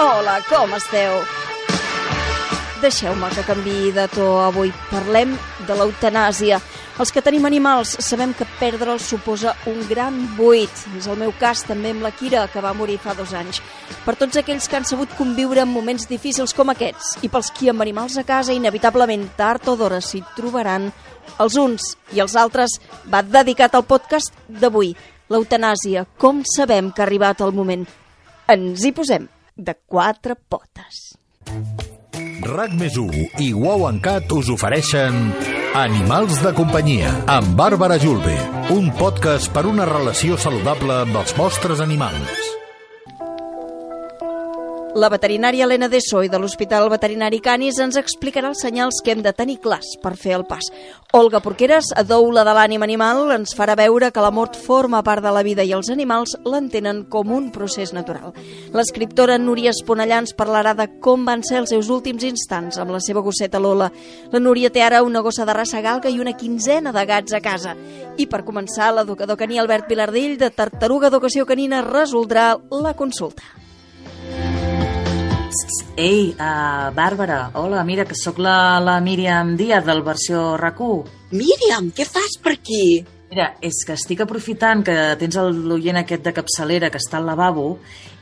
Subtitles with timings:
[0.00, 1.18] Hola, com esteu?
[2.80, 4.70] Deixeu-me que canvi de to avui.
[4.88, 5.34] Parlem
[5.68, 6.56] de l'eutanàsia.
[6.96, 10.72] Els que tenim animals sabem que perdre'ls suposa un gran buit.
[10.96, 13.60] És el meu cas també amb la Kira, que va morir fa dos anys.
[14.06, 17.68] Per tots aquells que han sabut conviure en moments difícils com aquests i pels qui
[17.68, 20.86] amb animals a casa inevitablement tard o d'hora s'hi trobaran,
[21.36, 24.94] els uns i els altres va dedicat al podcast d'avui,
[25.28, 26.06] l'eutanàsia.
[26.16, 27.84] Com sabem que ha arribat el moment?
[28.48, 29.28] Ens hi posem
[29.60, 31.14] de quatre potes.
[32.40, 32.96] RAC més
[33.38, 35.18] i Wow en Cat us ofereixen
[35.78, 38.34] Animals de companyia amb Bàrbara Julve,
[38.74, 42.59] un podcast per una relació saludable amb els vostres animals.
[44.94, 49.32] La veterinària Helena Soy de l'Hospital Veterinari Canis ens explicarà els senyals que hem de
[49.32, 50.66] tenir clars per fer el pas.
[51.14, 55.30] Olga Porqueres, doula de l'ànim animal, ens farà veure que la mort forma part de
[55.30, 58.34] la vida i els animals l'entenen com un procés natural.
[58.74, 62.98] L'escriptora Núria Esponellà ens parlarà de com van ser els seus últims instants amb la
[62.98, 63.92] seva gosseta Lola.
[64.32, 67.40] La Núria té ara una gossa de raça galga i una quinzena de gats a
[67.40, 67.76] casa.
[68.18, 73.69] I per començar, l'educador caní Albert Vilardell de Tartaruga Educació Canina resoldrà la consulta.
[75.96, 81.16] Ei, uh, Bàrbara, hola, mira, que sóc la, la Míriam Díaz del versió RAC1.
[81.34, 83.02] Míriam, què fas per aquí?
[83.30, 87.66] Mira, és que estic aprofitant que tens l'oient aquest de capçalera que està al lavabo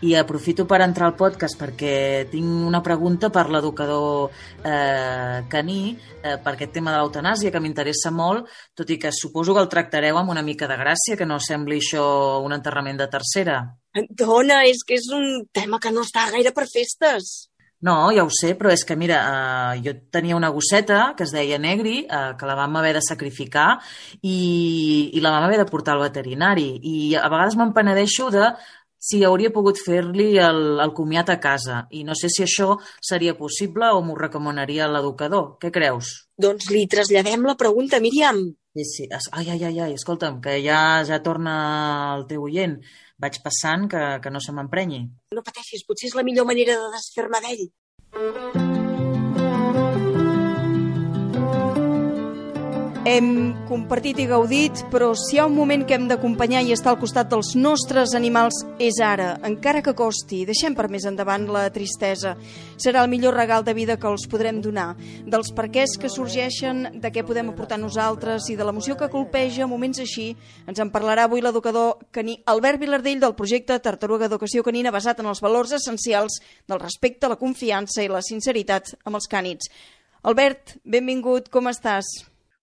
[0.04, 1.94] i aprofito per entrar al podcast perquè
[2.28, 4.28] tinc una pregunta per l'educador
[4.64, 9.56] eh, caní eh, per aquest tema de l'eutanàsia que m'interessa molt, tot i que suposo
[9.56, 12.04] que el tractareu amb una mica de gràcia, que no sembli això
[12.44, 13.62] un enterrament de tercera.
[14.10, 17.48] Dona, és que és un tema que no està gaire per festes.
[17.80, 21.30] No, ja ho sé, però és que, mira, eh, jo tenia una gosseta que es
[21.30, 23.68] deia Negri, eh, que la vam haver de sacrificar
[24.20, 26.72] i, i la vam haver de portar al veterinari.
[26.82, 28.50] I a vegades me'n penedeixo de
[28.98, 31.84] si hauria pogut fer-li el, el comiat a casa.
[31.94, 35.54] I no sé si això seria possible o m'ho recomanaria l'educador.
[35.62, 36.10] Què creus?
[36.34, 38.42] Doncs li traslladem la pregunta, Míriam.
[38.74, 39.06] Sí, sí.
[39.10, 41.54] Ai, ai, ai, ai, escolta'm, que ja ja torna
[42.18, 42.80] el teu oient
[43.22, 45.04] vaig passant que, que no se m'emprenyi.
[45.34, 48.87] No pateixis, potser és la millor manera de desfer-me d'ell.
[53.08, 56.90] Hem compartit i gaudit, però si hi ha un moment que hem d'acompanyar i estar
[56.92, 60.42] al costat dels nostres animals és ara, encara que costi.
[60.44, 62.34] Deixem per més endavant la tristesa.
[62.76, 64.90] Serà el millor regal de vida que els podrem donar.
[65.24, 70.04] Dels perquès que sorgeixen, de què podem aportar nosaltres i de l'emoció que colpeja moments
[70.04, 70.34] així,
[70.68, 75.32] ens en parlarà avui l'educador caní Albert Vilardell del projecte Tartaruga Educació Canina basat en
[75.32, 79.72] els valors essencials del respecte, la confiança i la sinceritat amb els cànids.
[80.28, 82.18] Albert, benvingut, com estàs?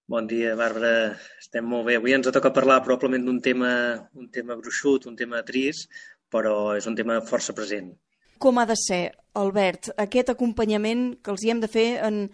[0.08, 1.16] Bon dia, Bàrbara.
[1.42, 1.96] Estem molt bé.
[1.98, 3.72] Avui ens toca parlar probablement d'un tema,
[4.14, 5.90] un tema gruixut, un tema trist,
[6.30, 7.90] però és un tema força present.
[8.38, 12.28] Com ha de ser, Albert, aquest acompanyament que els hi hem de fer en,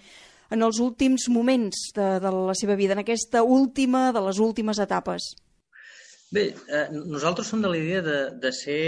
[0.51, 4.81] en els últims moments de, de la seva vida, en aquesta última de les últimes
[4.83, 5.31] etapes?
[6.31, 8.81] Bé, eh, nosaltres som de la idea de, de, ser,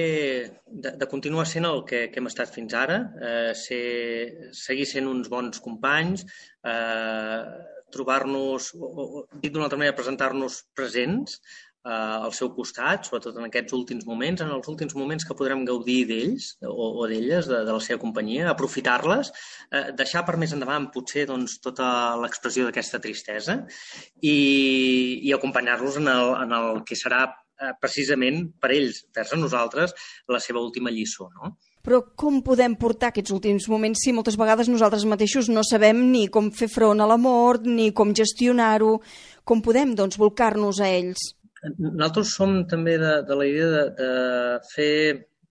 [0.67, 5.07] de, de continuar sent el que, que hem estat fins ara, eh, ser, seguir sent
[5.11, 6.27] uns bons companys,
[6.67, 7.39] eh,
[7.93, 8.71] trobar-nos,
[9.41, 11.39] dit d'una altra manera, presentar-nos presents
[11.85, 15.65] eh, al seu costat, sobretot en aquests últims moments, en els últims moments que podrem
[15.67, 19.31] gaudir d'ells o, o d'elles, de, de la seva companyia, aprofitar-les,
[19.71, 21.87] eh, deixar per més endavant potser doncs, tota
[22.23, 23.59] l'expressió d'aquesta tristesa
[24.21, 24.37] i,
[25.21, 29.95] i acompanyar-los en, el, en el que serà eh, precisament per ells, vers a nosaltres,
[30.31, 31.29] la seva última lliçó.
[31.37, 31.55] No?
[31.83, 36.29] Però com podem portar aquests últims moments si moltes vegades nosaltres mateixos no sabem ni
[36.31, 39.01] com fer front a la mort, ni com gestionar-ho?
[39.43, 41.33] Com podem, doncs, volcar-nos a ells?
[41.75, 44.09] Nosaltres som també de, de la idea de, de
[44.71, 44.93] fer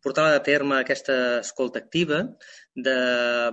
[0.03, 2.25] portar a terme aquesta escolta activa,
[2.75, 2.97] de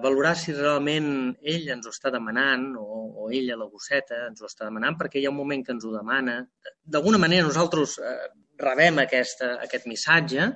[0.01, 2.85] valorar si realment ell ens ho està demanant o,
[3.25, 5.83] o ella, la gosseta, ens ho està demanant perquè hi ha un moment que ens
[5.83, 6.39] ho demana.
[6.87, 8.15] D'alguna manera nosaltres eh,
[8.63, 10.47] rebem aquesta, aquest missatge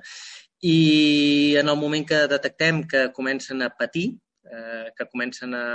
[0.63, 4.13] i en el moment que detectem que comencen a patir,
[4.47, 5.65] eh, que comencen a,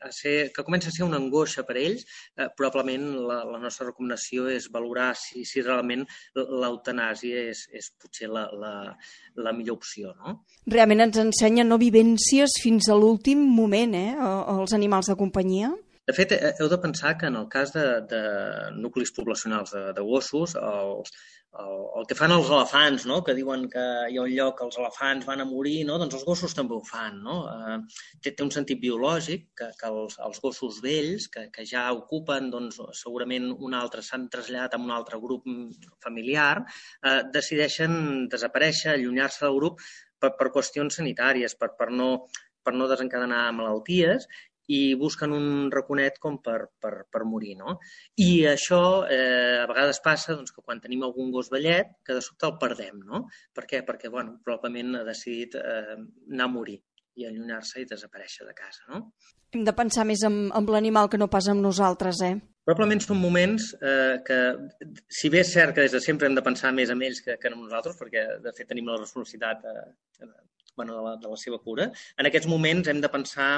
[0.00, 2.04] a ser, que comença a ser una angoixa per a ells,
[2.38, 6.04] eh, probablement la, la nostra recomanació és valorar si, si realment
[6.38, 8.72] l'eutanàsia és, és potser la, la,
[9.42, 10.14] la millor opció.
[10.22, 10.38] No?
[10.70, 14.14] Realment ens ensenya no vivències fins a l'últim moment, eh,
[14.54, 15.74] els animals de companyia?
[16.08, 18.20] De fet, heu de pensar que en el cas de, de
[18.78, 21.12] nuclis poblacionals de, de gossos, els,
[21.56, 23.18] el, el que fan els elefants, no?
[23.24, 25.96] que diuen que hi ha un lloc que els elefants van a morir, no?
[26.00, 27.20] doncs els gossos també ho fan.
[27.24, 27.38] No?
[27.48, 27.78] Eh,
[28.22, 32.50] té, té un sentit biològic que, que els, els gossos vells, que, que ja ocupen
[32.54, 35.48] doncs, segurament un altre, s'han traslladat a un altre grup
[36.04, 36.52] familiar,
[37.02, 39.80] eh, decideixen desaparèixer, allunyar-se del grup
[40.20, 42.10] per, per qüestions sanitàries, per, per, no,
[42.62, 44.28] per no desencadenar malalties
[44.68, 47.78] i busquen un raconet com per, per, per morir, no?
[48.20, 52.24] I això eh, a vegades passa doncs, que quan tenim algun gos vellet, que de
[52.24, 53.24] sobte el perdem, no?
[53.56, 53.82] Per què?
[53.86, 56.78] Perquè, bueno, probablement ha decidit eh, anar a morir
[57.18, 59.08] i allunyar-se i desaparèixer de casa, no?
[59.56, 62.36] Hem de pensar més amb, amb l'animal que no pas amb nosaltres, eh?
[62.68, 64.38] Probablement són moments eh, que,
[65.08, 67.38] si bé és cert que des de sempre hem de pensar més en ells que,
[67.40, 70.28] que en nosaltres, perquè de fet tenim la responsabilitat eh,
[70.76, 71.88] bueno, de, la, de la seva cura,
[72.20, 73.48] en aquests moments hem de pensar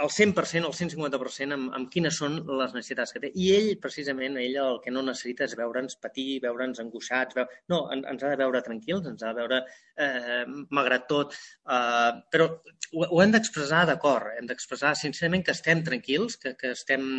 [0.00, 3.30] al 100%, al 150% amb, amb quines són les necessitats que té.
[3.36, 7.48] I ell, precisament, ell el que no necessita és veure'ns patir, veure'ns angoixats, veu...
[7.72, 9.60] no, ens ha de veure tranquils, ens ha de veure,
[10.00, 11.36] eh, malgrat tot,
[11.68, 16.72] eh, però ho, ho hem d'expressar d'acord, hem d'expressar sincerament que estem tranquils, que, que
[16.76, 17.10] estem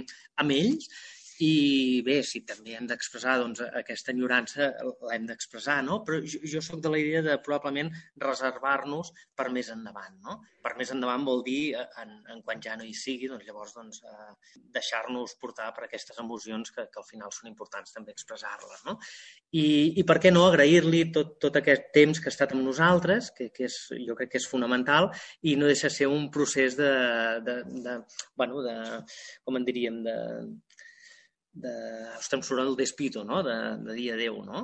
[0.42, 0.90] amb ells
[1.44, 4.70] i bé, si també hem d'expressar doncs, aquesta enyorança,
[5.10, 6.00] l'hem d'expressar, no?
[6.06, 7.90] Però jo, jo sóc de la idea de probablement
[8.24, 10.38] reservar-nos per més endavant, no?
[10.64, 13.74] Per més endavant vol dir, eh, en, en quan ja no hi sigui, doncs llavors
[13.76, 18.86] doncs, eh, deixar-nos portar per aquestes emocions que, que al final són importants també expressar-les,
[18.88, 18.98] no?
[19.52, 19.66] I,
[20.00, 23.50] I per què no agrair-li tot, tot aquest temps que ha estat amb nosaltres, que,
[23.56, 25.12] que és, jo crec que és fonamental,
[25.42, 26.94] i no deixa ser un procés de,
[27.46, 27.98] de, de,
[28.40, 28.78] bueno, de
[29.44, 30.16] com en diríem, de,
[31.54, 31.72] de...
[32.18, 33.42] Estem sorant del despito, no?
[33.46, 33.56] De,
[33.86, 34.64] de dir adeu, no?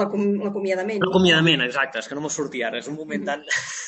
[0.00, 1.00] L'acomiadament.
[1.04, 2.02] L'acomiadament, exacte.
[2.02, 2.82] És que no m'ho sortia ara.
[2.82, 3.44] És un moment tan...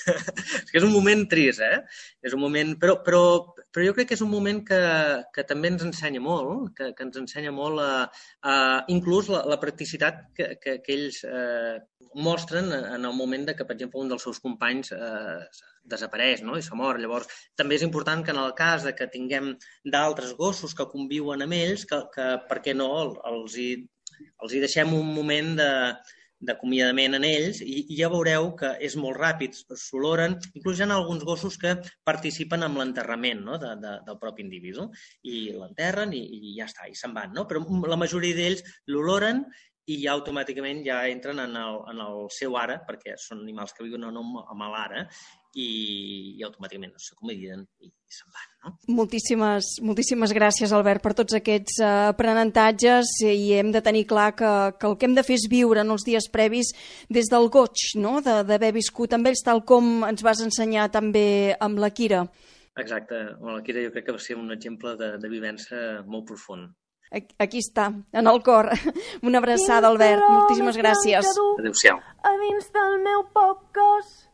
[0.15, 1.83] és que és un moment trist, eh?
[2.25, 2.73] És un moment...
[2.81, 3.23] Però, però,
[3.73, 4.81] però jo crec que és un moment que,
[5.35, 7.93] que també ens ensenya molt, que, que ens ensenya molt a,
[8.49, 8.57] a
[8.93, 11.77] inclús la, la practicitat que, que, que ells eh,
[12.17, 15.41] mostren en el moment de que, per exemple, un dels seus companys eh,
[15.91, 16.59] desapareix no?
[16.59, 17.01] i s'ha mort.
[17.03, 19.55] Llavors, també és important que en el cas de que tinguem
[19.85, 22.91] d'altres gossos que conviuen amb ells, que, que per què no,
[23.31, 23.71] els hi,
[24.43, 25.73] els hi deixem un moment de,
[26.47, 30.91] d'acomiadament en ells i, i ja veureu que és molt ràpid, s'oloren, inclús hi ha
[30.95, 33.57] alguns gossos que participen en l'enterrament no?
[33.63, 34.91] de, de, del propi individu
[35.25, 37.33] i l'enterren i, i ja està, i se'n van.
[37.37, 37.47] No?
[37.49, 39.47] Però la majoria d'ells l'oloren
[39.87, 43.87] i ja automàticament ja entren en el, en el seu ara, perquè són animals que
[43.87, 45.07] viuen no amb l'ara,
[45.57, 48.49] i, i automàticament s'acomodien i, i se'n van.
[48.67, 48.73] No?
[48.99, 54.53] Moltíssimes, moltíssimes gràcies, Albert, per tots aquests uh, aprenentatges i hem de tenir clar que,
[54.77, 56.75] que el que hem de fer és viure en els dies previs
[57.13, 58.19] des del goig, no?
[58.21, 62.27] d'haver viscut amb ells, tal com ens vas ensenyar també amb la Kira.
[62.77, 66.75] Exacte, la Kira jo crec que va ser un exemple de, de vivència molt profund.
[67.41, 68.67] Aquí està, en el cor.
[69.27, 70.27] Una abraçada, Albert.
[70.27, 71.29] Moltíssimes gràcies.
[71.57, 72.03] Adéu-siau.
[72.03, 74.26] A dins del meu poc cos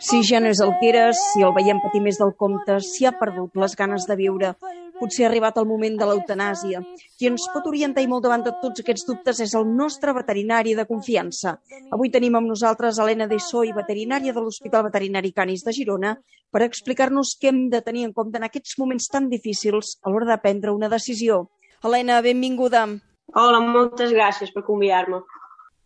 [0.00, 3.06] si ja no és el que era, si el veiem patir més del compte, si
[3.06, 4.52] ha perdut les ganes de viure,
[4.98, 6.82] potser ha arribat el moment de l'eutanàsia.
[7.18, 10.74] Qui ens pot orientar i molt davant de tots aquests dubtes és el nostre veterinari
[10.78, 11.56] de confiança.
[11.94, 16.16] Avui tenim amb nosaltres Helena i veterinària de l'Hospital Veterinari Canis de Girona,
[16.50, 20.32] per explicar-nos què hem de tenir en compte en aquests moments tan difícils a l'hora
[20.32, 21.48] de prendre una decisió.
[21.84, 22.86] Helena, benvinguda.
[23.34, 25.20] Hola, moltes gràcies per convidar-me.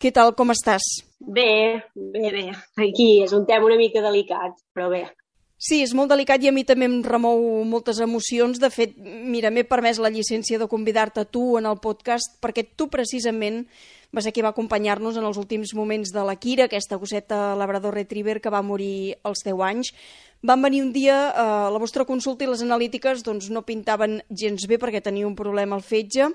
[0.02, 0.82] Què tal, com estàs?
[1.22, 2.46] Bé, bé, bé.
[2.82, 5.04] Aquí és un tema una mica delicat, però bé.
[5.62, 7.38] Sí, és molt delicat i a mi també em remou
[7.70, 8.58] moltes emocions.
[8.58, 12.88] De fet, mira, m'he permès la llicència de convidar-te tu en el podcast perquè tu
[12.90, 13.62] precisament
[14.12, 17.94] va ser qui va acompanyar-nos en els últims moments de la Kira, aquesta gosseta labrador
[17.94, 19.93] retriever que va morir als 10 anys.
[20.43, 24.67] Van venir un dia eh, la vostra consulta i les analítiques doncs, no pintaven gens
[24.67, 26.32] bé perquè tenia un problema al fetge.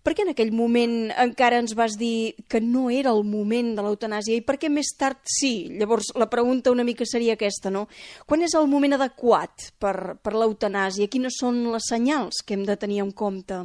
[0.00, 3.84] Per què en aquell moment encara ens vas dir que no era el moment de
[3.84, 5.68] l'eutanàsia i per què més tard sí?
[5.80, 7.86] Llavors, la pregunta una mica seria aquesta, no?
[8.26, 11.10] Quan és el moment adequat per, per l'eutanàsia?
[11.12, 13.60] Quines són les senyals que hem de tenir en compte?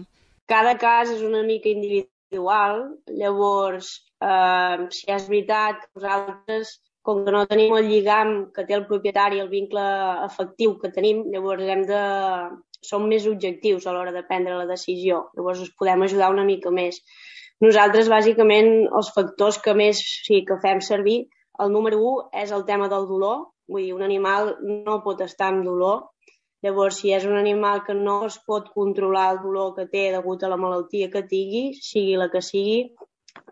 [0.51, 2.83] Cada cas és una mica individual.
[3.07, 6.75] Llavors, eh, si és veritat que nosaltres,
[7.05, 9.83] com que no tenim el lligam que té el propietari, el vincle
[10.25, 12.01] efectiu que tenim, llavors hem de...
[12.85, 15.23] som més objectius a l'hora de prendre la decisió.
[15.37, 16.99] Llavors us podem ajudar una mica més.
[17.65, 18.69] Nosaltres, bàsicament,
[18.99, 21.15] els factors que més sí, que fem servir,
[21.65, 23.47] el número 1 és el tema del dolor.
[23.71, 24.51] Vull dir, un animal
[24.85, 26.03] no pot estar amb dolor
[26.65, 30.43] Llavors, si és un animal que no es pot controlar el dolor que té degut
[30.43, 32.79] a la malaltia que tingui, sigui la que sigui,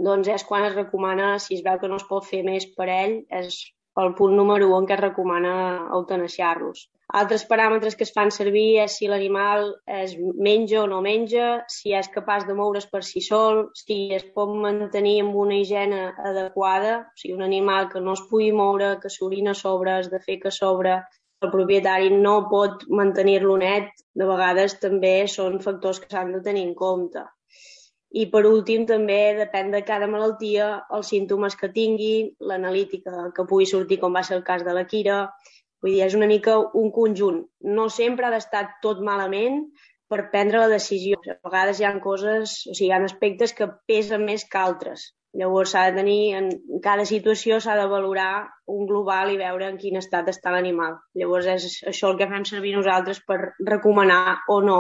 [0.07, 2.89] doncs és quan es recomana, si es veu que no es pot fer més per
[2.89, 3.61] ell, és
[4.01, 5.53] el punt número 1 en què es recomana
[5.97, 6.87] eutanasiar-los.
[7.19, 9.67] Altres paràmetres que es fan servir és si l'animal
[10.01, 10.15] es
[10.47, 14.55] menja o no menja, si és capaç de moure's per si sol, si es pot
[14.63, 19.13] mantenir amb una higiene adequada, o sigui, un animal que no es pugui moure, que
[19.13, 20.97] s'orina sobre, es de fer que sobre,
[21.43, 26.65] el propietari no pot mantenir-lo net, de vegades també són factors que s'han de tenir
[26.65, 27.27] en compte.
[28.13, 33.65] I per últim també depèn de cada malaltia, els símptomes que tingui, l'analítica que pugui
[33.69, 35.23] sortir com va ser el cas de la Kira.
[35.81, 37.41] Vull dir, és una mica un conjunt.
[37.77, 39.63] No sempre ha d'estar tot malament
[40.13, 41.17] per prendre la decisió.
[41.25, 45.09] A vegades hi ha coses, o sigui, hi ha aspectes que pesen més que altres.
[45.41, 46.51] Llavors s'ha de tenir, en
[46.83, 50.99] cada situació s'ha de valorar un global i veure en quin estat està l'animal.
[51.17, 53.39] Llavors és això el que fem servir nosaltres per
[53.71, 54.77] recomanar o no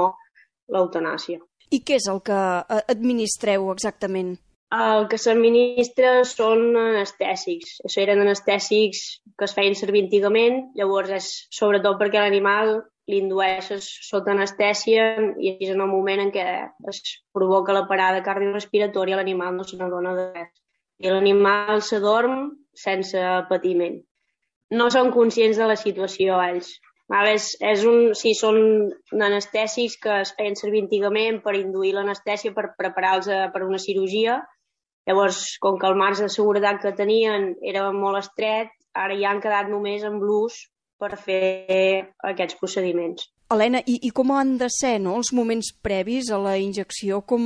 [0.69, 1.41] l'eutanàsia.
[1.71, 4.35] I què és el que eh, administreu exactament?
[4.73, 7.75] El que s'administra són anestèsics.
[7.85, 9.03] Això eren anestèsics
[9.37, 12.79] que es feien servir antigament, llavors és sobretot perquè l'animal
[13.11, 15.05] l'indueixes sota anestèsia
[15.37, 16.45] i és en el moment en què
[16.89, 17.01] es
[17.35, 20.51] provoca la parada cardiorrespiratòria l'animal no se n'adona de res.
[21.03, 22.53] I l'animal s'adorm
[22.85, 23.99] sense patiment.
[24.71, 26.71] No són conscients de la situació ells.
[27.13, 28.57] És, és un, sí, són
[29.13, 34.39] anestèsics que es feien servir antigament per induir l'anestèsia per preparar-los per una cirurgia.
[35.05, 39.43] Llavors, com que el marge de seguretat que tenien era molt estret, ara ja han
[39.43, 40.57] quedat només amb l'ús
[40.97, 43.27] per fer aquests procediments.
[43.53, 47.21] Helena, i, i com han de ser no, els moments previs a la injecció?
[47.29, 47.45] Com,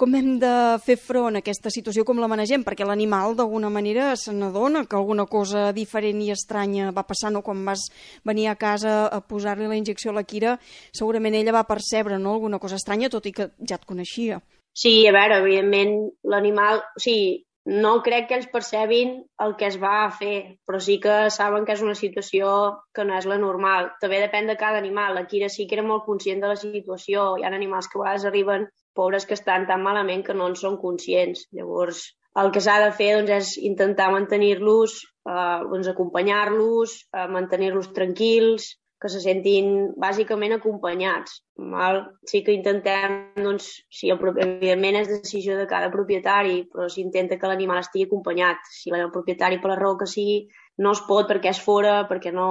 [0.00, 0.52] com hem de
[0.84, 2.04] fer front a aquesta situació?
[2.08, 2.64] Com la manegem?
[2.66, 7.44] Perquè l'animal, d'alguna manera, se n'adona que alguna cosa diferent i estranya va passar, no?
[7.46, 7.86] Quan vas
[8.26, 10.58] venir a casa a posar-li la injecció a la Kira,
[10.92, 14.42] segurament ella va percebre no, alguna cosa estranya, tot i que ja et coneixia.
[14.76, 16.82] Sí, a veure, evidentment, l'animal...
[16.98, 21.16] O sigui, no crec que ells percebin el que es va fer, però sí que
[21.34, 22.50] saben que és una situació
[22.94, 23.90] que no és la normal.
[24.00, 25.16] També depèn de cada animal.
[25.16, 27.32] La Kira sí que era molt conscient de la situació.
[27.36, 30.54] Hi ha animals que a vegades arriben pobres que estan tan malament que no en
[30.54, 31.48] són conscients.
[31.58, 32.04] Llavors,
[32.38, 34.96] el que s'ha de fer doncs, és intentar mantenir-los,
[35.26, 41.40] eh, doncs, acompanyar-los, eh, mantenir-los tranquils, que se sentin bàsicament acompanyats.
[41.72, 42.02] Val?
[42.28, 47.50] Sí que intentem, doncs, si el, evidentment és decisió de cada propietari, però s'intenta que
[47.50, 48.64] l'animal estigui acompanyat.
[48.72, 50.46] Si el propietari, per la raó que sigui,
[50.80, 52.48] no es pot perquè és fora, perquè no,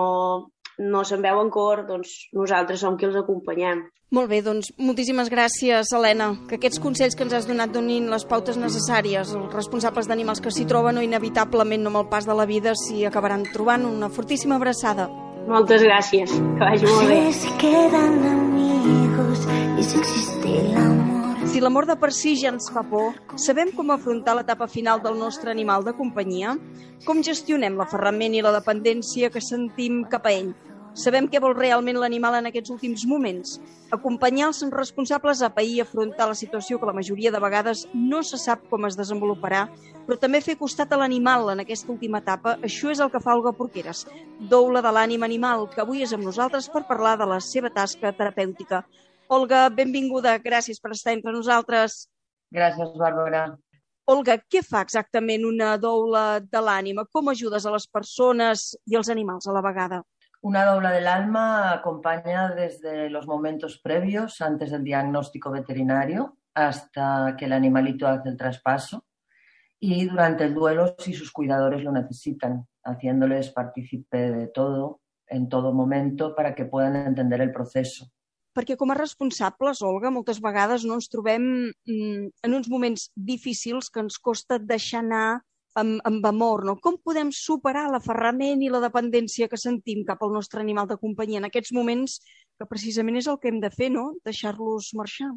[0.77, 3.85] no se'n veu en cor, doncs nosaltres som qui els acompanyem.
[4.13, 8.23] Molt bé, doncs moltíssimes gràcies, Helena, que aquests consells que ens has donat donin les
[8.29, 9.33] pautes necessàries.
[9.33, 12.77] Els responsables d'animals que s'hi troben o inevitablement no amb el pas de la vida
[12.77, 13.89] s'hi acabaran trobant.
[13.89, 15.09] Una fortíssima abraçada.
[15.45, 17.19] Moltes gràcies, que vagi molt bé.
[17.37, 19.43] Si quedan amigos
[19.77, 21.47] y si existe el amor.
[21.47, 25.19] Si l'amor de per si ja ens fa por, sabem com afrontar l'etapa final del
[25.19, 26.55] nostre animal de companyia?
[27.05, 30.55] Com gestionem l'aferrament i la dependència que sentim cap a ell?
[30.95, 33.57] Sabem què vol realment l'animal en aquests últims moments.
[33.91, 38.21] Acompanyar els responsables a pair i afrontar la situació que la majoria de vegades no
[38.23, 39.65] se sap com es desenvoluparà,
[40.05, 43.35] però també fer costat a l'animal en aquesta última etapa, això és el que fa
[43.35, 44.05] Olga Porqueres,
[44.39, 48.15] doula de l'ànim animal, que avui és amb nosaltres per parlar de la seva tasca
[48.15, 48.85] terapèutica.
[49.27, 52.05] Olga, benvinguda, gràcies per estar entre nosaltres.
[52.55, 53.49] Gràcies, Bàrbara.
[54.07, 57.03] Olga, què fa exactament una doula de l'ànima?
[57.11, 60.05] Com ajudes a les persones i els animals a la vegada?
[60.45, 67.45] Una dobla del alma acompaña desde los momentos previos, antes del diagnóstico veterinario, hasta que
[67.45, 69.07] el animalito hace el traspaso
[69.79, 75.73] y durante el duelo si sus cuidadores lo necesitan, haciéndoles partícipe de todo, en todo
[75.73, 78.05] momento, para que puedan entender el proceso.
[78.53, 83.99] Perquè com a responsables, Olga, moltes vegades no ens mm, en uns moments difícils que
[83.99, 85.41] ens costa deixar
[85.79, 86.77] amb, amb amor, no?
[86.81, 91.41] Com podem superar l'aferrament i la dependència que sentim cap al nostre animal de companyia
[91.41, 92.19] en aquests moments
[92.59, 94.13] que precisament és el que hem de fer, no?
[94.25, 95.33] Deixar-los marxar.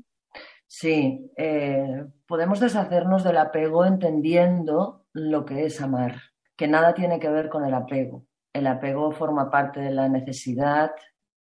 [0.68, 6.20] Sí, eh, podemos deshacernos del apego entendiendo lo que es amar,
[6.56, 8.24] que nada tiene que ver con el apego.
[8.52, 10.92] El apego forma parte de la necesidad,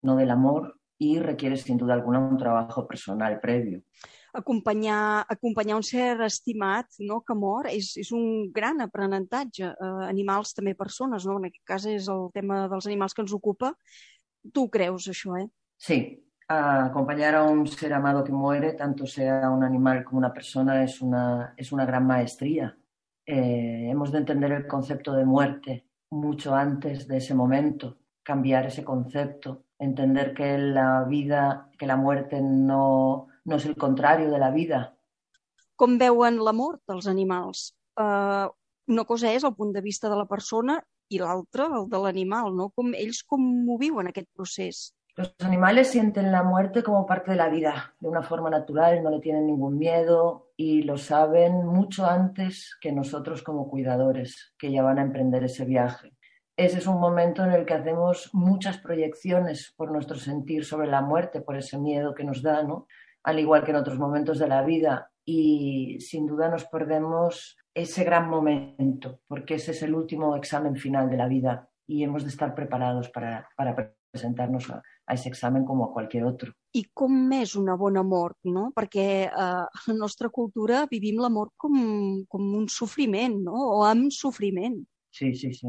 [0.04, 3.82] no del amor, y requiere sin duda alguna un trabajo personal previo.
[4.38, 9.72] Acompanyar, acompanyar un ser estimat no, que mor és, és un gran aprenentatge.
[9.74, 11.40] Eh, animals, també persones, no?
[11.42, 13.74] en aquest cas és el tema dels animals que ens ocupa.
[14.54, 15.48] Tu creus això, eh?
[15.78, 16.00] Sí,
[16.48, 21.02] acompañar a un ser amado que muere, tanto sea un animal como una persona, es
[21.02, 22.78] una, es una gran maestría.
[23.26, 28.86] Eh, hemos de entender el concepto de muerte mucho antes de ese momento, cambiar ese
[28.86, 34.52] concepto, entender que la vida, que la muerte no, no és el contrari de la
[34.52, 34.84] vida.
[35.80, 37.72] Com veuen la mort dels animals?
[37.98, 38.52] Uh,
[38.92, 40.78] una cosa és el punt de vista de la persona
[41.10, 42.70] i l'altra, el de l'animal, ¿no?
[42.76, 44.88] Com, ells com ho viuen, aquest procés?
[45.18, 49.10] Los animales sienten la muerte como parte de la vida, de una forma natural, no
[49.10, 54.84] le tienen ningún miedo y lo saben mucho antes que nosotros como cuidadores, que ya
[54.84, 56.16] van a emprender ese viaje.
[56.56, 61.02] Ese es un momento en el que hacemos muchas proyecciones por nuestro sentir sobre la
[61.02, 62.88] muerte, por ese miedo que nos da, ¿no?
[63.28, 68.06] Al igual que en otros momentos de la vida, y sin duda nos perdemos ese
[68.06, 72.30] gran momento, porque ese es el último examen final de la vida y hemos de
[72.30, 73.76] estar preparados para, para
[74.10, 76.54] presentarnos a, a ese examen com a qualsevol altre.
[76.72, 78.70] I com és una bona mort, no?
[78.72, 81.76] Perquè eh, a la nostra cultura vivim la mort com,
[82.32, 83.60] com un sofriment, no?
[83.76, 84.80] O amb sofriment.
[85.12, 85.68] Sí, sí, sí.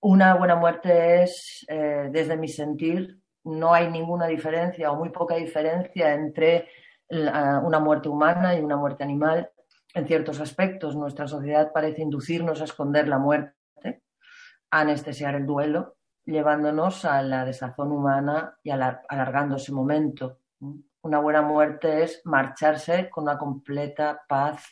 [0.00, 5.36] Una buena muerte es, eh, desde mi sentir, no hay ninguna diferencia o muy poca
[5.36, 6.68] diferencia entre
[7.08, 9.50] una muerte humana y una muerte animal.
[9.94, 14.02] En ciertos aspectos, nuestra sociedad parece inducirnos a esconder la muerte,
[14.70, 20.38] a anestesiar el duelo, llevándonos a la desazón humana y alargando ese momento.
[21.02, 24.64] Una buena muerte es marcharse con una completa paz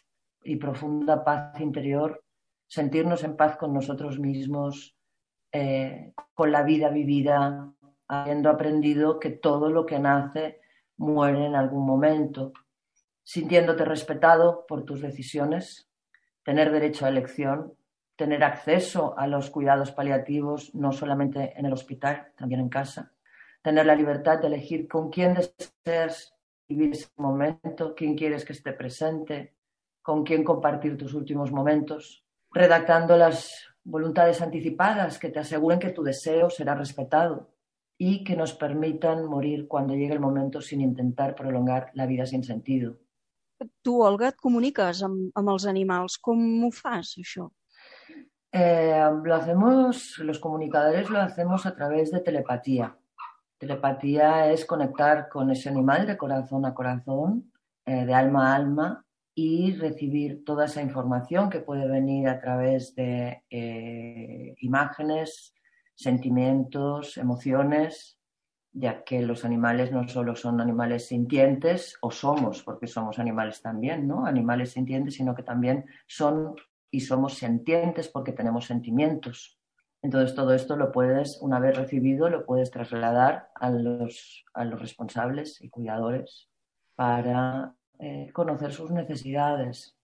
[0.43, 2.25] y profunda paz interior,
[2.67, 4.97] sentirnos en paz con nosotros mismos,
[5.53, 7.71] eh, con la vida vivida,
[8.13, 10.61] habiendo aprendido que todo lo que nace
[10.99, 12.53] muere en algún momento,
[13.23, 15.89] sintiéndote respetado por tus decisiones,
[16.45, 17.73] tener derecho a elección,
[18.15, 23.13] tener acceso a los cuidados paliativos, no solamente en el hospital, también en casa,
[23.63, 26.35] tener la libertad de elegir con quién deseas
[26.69, 29.55] vivir ese momento, quién quieres que esté presente,
[30.03, 36.03] con quién compartir tus últimos momentos, redactando las voluntades anticipadas que te aseguren que tu
[36.03, 37.52] deseo será respetado
[37.99, 42.43] y que nos permitan morir cuando llegue el momento sin intentar prolongar la vida sin
[42.43, 42.97] sentido.
[43.83, 46.19] Tu, Olga, et comuniques amb, amb els animals.
[46.19, 47.47] Com ho fas, això?
[48.53, 52.97] Eh, lo hacemos, los comunicadores lo hacemos a través de telepatía.
[53.59, 57.53] Telepatía es conectar con ese animal de corazón a corazón,
[57.87, 62.95] eh, de alma a alma, y recibir toda esa información que puede venir a través
[62.95, 65.55] de eh, imágenes,
[65.95, 68.19] sentimientos, emociones,
[68.73, 74.09] ya que los animales no solo son animales sintientes, o somos, porque somos animales también,
[74.09, 74.27] ¿no?
[74.27, 76.57] Animales sintientes, sino que también son
[76.91, 79.59] y somos sentientes porque tenemos sentimientos.
[80.03, 84.81] Entonces todo esto lo puedes, una vez recibido, lo puedes trasladar a los, a los
[84.81, 86.51] responsables y cuidadores
[86.97, 89.97] para eh, conocer sus necessitats.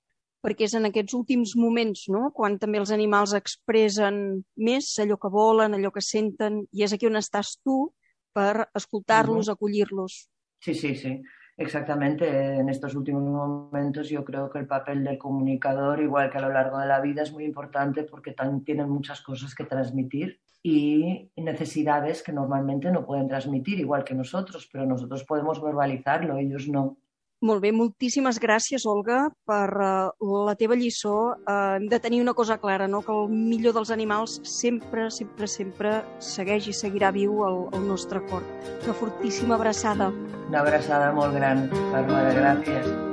[0.45, 5.31] Perquè és en aquests últims moments, no?, quan també els animals expressen més allò que
[5.33, 7.89] volen, allò que senten, i és aquí on estàs tu
[8.33, 10.29] per escoltar-los, acollir-los.
[10.63, 11.19] Sí, sí, sí.
[11.61, 12.25] Exactamente,
[12.55, 16.53] en estos últimos momentos yo creo que el papel del comunicador, igual que a lo
[16.53, 18.33] largo de la vida, es muy importante porque
[18.65, 24.69] tienen muchas cosas que transmitir y necesidades que normalmente no pueden transmitir, igual que nosotros,
[24.73, 26.99] pero nosotros podemos verbalizarlo, ellos no.
[27.39, 31.15] Molt bé, moltíssimes gràcies, Olga, per uh, la teva lliçó.
[31.47, 32.99] Uh, hem de tenir una cosa clara, no?
[33.07, 38.25] que el millor dels animals sempre, sempre, sempre segueix i seguirà viu al, al nostre
[38.27, 38.43] cor.
[38.83, 40.11] Una fortíssima abraçada.
[40.49, 43.08] Una abraçada molt gran, Bàrbara, gràcies.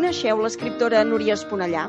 [0.00, 1.82] Coneixeu l'escriptora Núria Esponellà?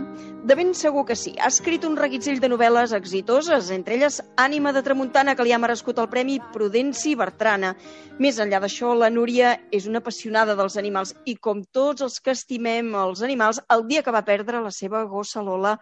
[0.44, 1.32] De ben segur que sí.
[1.40, 5.60] Ha escrit un reguitzell de novel·les exitoses, entre elles Ànima de Tramuntana, que li ha
[5.64, 7.70] merescut el Premi Prudenci Bertrana.
[8.20, 12.36] Més enllà d'això, la Núria és una apassionada dels animals i, com tots els que
[12.36, 15.78] estimem els animals, el dia que va perdre la seva gossa Lola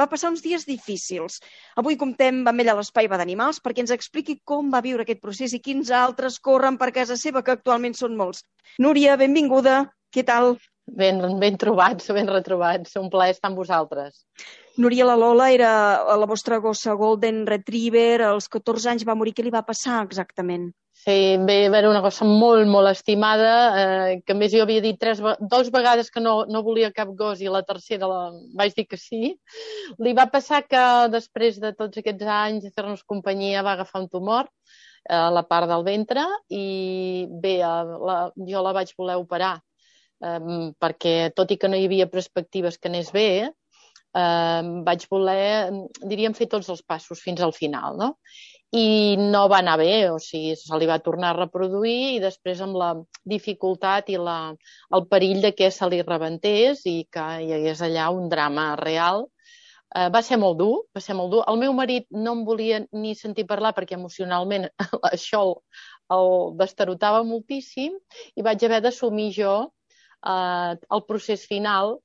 [0.00, 1.42] va passar uns dies difícils.
[1.76, 5.52] Avui comptem amb ella l'Espai Va d'Animals perquè ens expliqui com va viure aquest procés
[5.52, 8.46] i quins altres corren per casa seva, que actualment són molts.
[8.80, 9.82] Núria, benvinguda.
[10.14, 10.54] Què tal?
[10.86, 12.96] Ben, ben trobats, ben retrobats.
[13.00, 14.24] Un plaer estar amb vosaltres.
[14.76, 15.72] Núria la Lola era
[16.18, 19.32] la vostra gossa Golden Retriever, als 14 anys va morir.
[19.34, 20.72] Què li va passar exactament?
[21.04, 24.96] Sí, bé, era una gossa molt, molt estimada, eh, que a més jo havia dit
[25.00, 25.18] tres,
[25.50, 28.20] dos vegades que no, no volia cap gos i la tercera la,
[28.56, 29.34] vaig dir que sí.
[29.98, 34.08] Li va passar que després de tots aquests anys de fer-nos companyia va agafar un
[34.08, 34.48] tumor
[35.12, 38.18] a la part del ventre i bé, la,
[38.48, 39.58] jo la vaig voler operar
[40.80, 43.50] perquè tot i que no hi havia perspectives que anés bé,
[44.14, 45.70] um, vaig voler,
[46.02, 48.14] diríem, fer tots els passos fins al final, no?
[48.74, 52.62] I no va anar bé, o sigui, se li va tornar a reproduir i després
[52.64, 52.88] amb la
[53.22, 54.38] dificultat i la,
[54.96, 59.28] el perill de que se li rebentés i que hi hagués allà un drama real,
[59.94, 61.44] Uh, va ser molt dur, va ser molt dur.
[61.46, 64.64] El meu marit no em volia ni sentir parlar perquè emocionalment
[65.12, 65.52] això el,
[66.16, 67.94] el destarotava moltíssim
[68.34, 69.52] i vaig haver d'assumir jo
[70.26, 71.98] eh, el procés final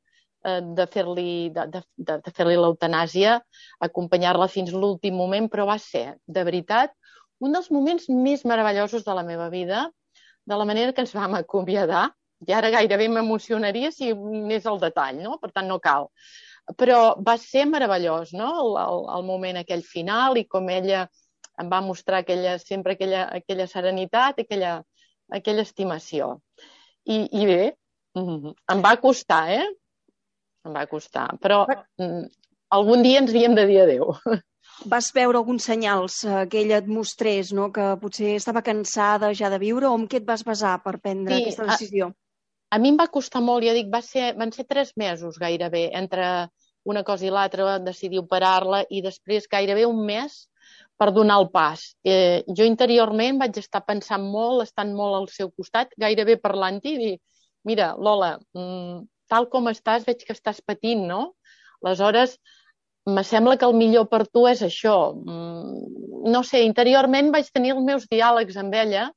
[0.45, 3.39] eh, de fer-li de, de, de, de fer l'eutanàsia,
[3.89, 6.95] acompanyar-la fins l'últim moment, però va ser, de veritat,
[7.39, 9.87] un dels moments més meravellosos de la meva vida,
[10.49, 12.09] de la manera que ens vam acomiadar,
[12.47, 15.37] i ara gairebé m'emocionaria si n'és el detall, no?
[15.41, 16.07] per tant no cal.
[16.79, 18.49] Però va ser meravellós, no?
[18.61, 21.07] El, el, el moment aquell final i com ella
[21.59, 24.77] em va mostrar aquella, sempre aquella, aquella serenitat, aquella,
[25.39, 26.37] aquella estimació.
[27.03, 27.63] I, i bé,
[28.19, 29.65] mm, em va costar, eh?
[30.67, 32.23] Em va costar, però mm,
[32.77, 34.13] algun dia ens havíem de dir adéu.
[34.91, 37.69] Vas veure alguns senyals eh, que ella et mostrés, no?
[37.75, 41.35] que potser estava cansada ja de viure, o en què et vas basar per prendre
[41.35, 42.11] Sí, aquesta a- decisió?
[42.71, 45.89] a mi em va costar molt, ja dic, va ser, van ser tres mesos gairebé,
[45.97, 46.47] entre
[46.85, 50.35] una cosa i l'altra, decidir operar-la i després gairebé un mes
[50.99, 51.81] per donar el pas.
[52.05, 57.01] Eh, jo interiorment vaig estar pensant molt, estant molt al seu costat, gairebé parlant-hi, i
[57.03, 57.15] dir,
[57.67, 61.35] mira, Lola, mm, tal com estàs, veig que estàs patint, no?
[61.83, 62.37] Aleshores,
[63.05, 65.13] me sembla que el millor per tu és això.
[65.15, 69.09] Mm, no sé, interiorment vaig tenir els meus diàlegs amb ella,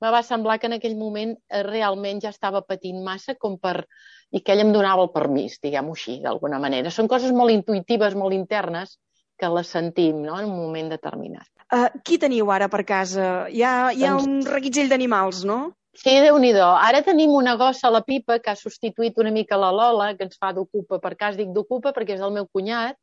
[0.00, 3.84] me va semblar que en aquell moment eh, realment ja estava patint massa com per...
[4.30, 6.90] i que ell em donava el permís, diguem-ho així, d'alguna manera.
[6.94, 8.96] Són coses molt intuïtives, molt internes,
[9.40, 10.36] que les sentim no?
[10.38, 11.48] en un moment determinat.
[11.70, 13.26] Uh, qui teniu ara per casa?
[13.50, 15.58] Hi ha, hi ha Doncs- un reguitzell d'animals, no?
[16.00, 19.56] Sí, déu nhi Ara tenim una gossa a la pipa que ha substituït una mica
[19.60, 20.98] la Lola, que ens fa d'ocupa.
[20.98, 22.96] Per cas dic d'ocupa perquè és el meu cunyat.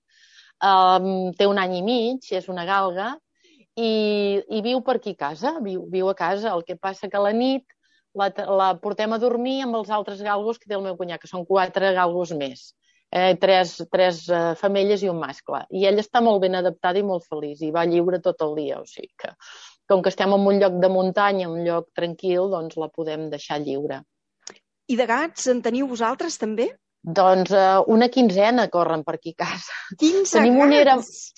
[0.65, 3.11] Um, té un any i mig, és una galga,
[3.77, 6.55] i, i viu per aquí a casa, viu, viu a casa.
[6.55, 7.69] El que passa que a la nit
[8.17, 8.31] la,
[8.61, 11.45] la portem a dormir amb els altres galgos que té el meu cunyat, que són
[11.45, 12.71] quatre galgos més.
[13.07, 15.61] Eh, tres tres eh, femelles i un mascle.
[15.71, 18.81] I ella està molt ben adaptada i molt feliç, i va lliure tot el dia.
[18.81, 19.31] O sigui que,
[19.87, 23.61] com que estem en un lloc de muntanya, un lloc tranquil, doncs la podem deixar
[23.63, 24.01] lliure.
[24.91, 26.67] I de gats en teniu vosaltres també?
[27.07, 29.75] Doncs eh, una quinzena corren per aquí a casa.
[29.95, 30.77] 15 Tenim gats!
[30.81, 30.95] era...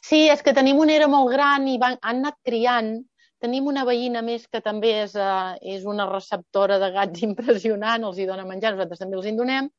[0.09, 2.95] Sí, és que tenim una era molt gran i van, han anat criant.
[3.39, 8.17] Tenim una veïna més que també és, uh, és una receptora de gats impressionant, els
[8.17, 9.69] hi dona menjar, nosaltres també els hi donem,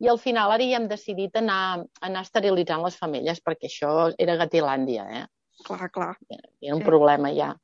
[0.00, 4.36] i al final ara ja hem decidit anar, anar esterilitzant les femelles, perquè això era
[4.36, 5.24] Gatilàndia, eh?
[5.66, 6.16] Clar, clar.
[6.30, 6.86] Era un Sí.
[6.86, 7.56] problema ja.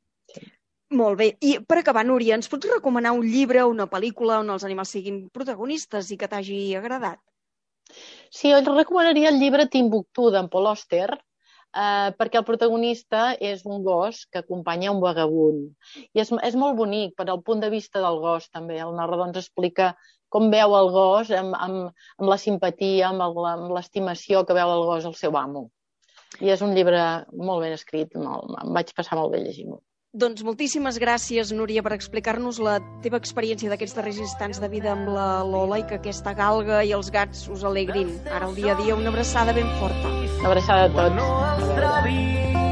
[0.90, 1.36] Molt bé.
[1.40, 4.90] I per acabar, Núria, ens pots recomanar un llibre o una pel·lícula on els animals
[4.90, 7.18] siguin protagonistes i que t'hagi agradat?
[8.30, 13.64] Sí, jo et recomanaria el llibre Timbuktu d'en Paul Auster, eh, perquè el protagonista és
[13.66, 15.74] un gos que acompanya un vagabund.
[16.12, 18.78] I és, és molt bonic per al punt de vista del gos, també.
[18.78, 19.96] El narrador ens explica
[20.34, 25.08] com veu el gos amb, amb, amb la simpatia, amb l'estimació que veu el gos
[25.08, 25.68] al seu amo.
[26.42, 27.00] I és un llibre
[27.38, 29.78] molt ben escrit, molt, em vaig passar molt bé llegint-lo.
[30.14, 35.10] Doncs moltíssimes gràcies, Núria, per explicar-nos la teva experiència d'aquests darrers instants de vida amb
[35.10, 38.14] la Lola i que aquesta galga i els gats us alegrin.
[38.30, 40.14] Ara, el dia a dia, una abraçada ben forta.
[40.38, 42.14] Una abraçada a tots.
[42.14, 42.63] I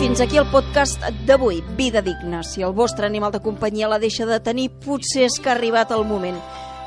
[0.00, 2.40] fins aquí el podcast d'avui, Vida Digna.
[2.42, 5.92] Si el vostre animal de companyia la deixa de tenir, potser és que ha arribat
[5.92, 6.38] el moment.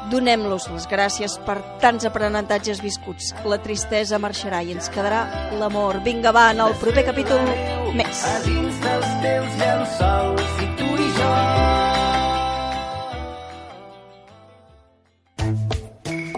[0.10, 3.30] Donem-los les gràcies per tants aprenentatges viscuts.
[3.46, 6.02] La tristesa marxarà i ens quedarà l'amor.
[6.02, 7.46] Vinga, va, en el proper capítol
[7.94, 8.26] més.
[8.34, 11.83] A dins dels teus llençols i tu i jo.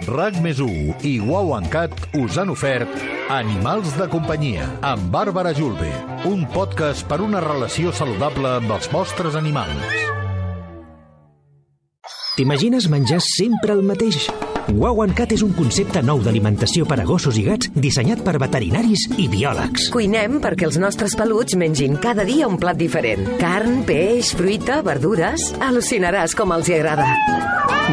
[0.06, 0.60] RAC més
[1.02, 2.92] i Wow en Cat us han ofert
[3.34, 5.90] Animals de companyia amb Bàrbara Julve,
[6.30, 10.04] un podcast per una relació saludable amb els vostres animals.
[12.36, 14.28] T'imagines menjar sempre el mateix?
[14.72, 18.36] Wow and Cat és un concepte nou d'alimentació per a gossos i gats dissenyat per
[18.42, 19.90] veterinaris i biòlegs.
[19.94, 23.24] Cuinem perquè els nostres peluts mengin cada dia un plat diferent.
[23.42, 25.52] Carn, peix, fruita, verdures...
[25.66, 27.08] Al·lucinaràs com els hi agrada.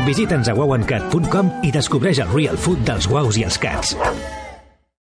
[0.08, 3.98] Visita'ns a wowandcat.com i descobreix el real food dels guaus i els cats.